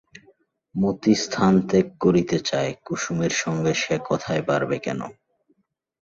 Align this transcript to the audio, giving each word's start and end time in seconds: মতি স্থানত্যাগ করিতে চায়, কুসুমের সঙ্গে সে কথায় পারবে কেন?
মতি 0.75 1.13
স্থানত্যাগ 1.23 1.87
করিতে 1.99 2.37
চায়, 2.49 2.71
কুসুমের 2.85 3.33
সঙ্গে 3.43 3.73
সে 3.73 3.95
কথায় 4.09 4.43
পারবে 4.49 4.77
কেন? 4.79 5.01